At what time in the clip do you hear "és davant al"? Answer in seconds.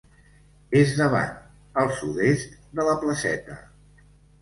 0.79-1.93